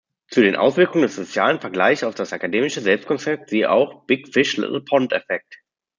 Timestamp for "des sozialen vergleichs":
1.03-2.03